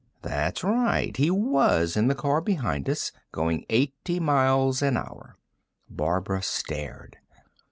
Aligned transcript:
That's 0.23 0.63
right; 0.63 1.15
he 1.15 1.29
was 1.29 1.95
in 1.95 2.07
the 2.07 2.15
car 2.15 2.41
behind 2.41 2.89
us, 2.89 3.11
going 3.31 3.65
eighty 3.69 4.19
miles 4.19 4.81
an 4.81 4.97
hour." 4.97 5.37
Barbara 5.91 6.41
stared. 6.41 7.17